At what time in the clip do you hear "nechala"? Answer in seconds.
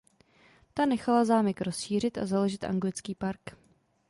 0.85-1.25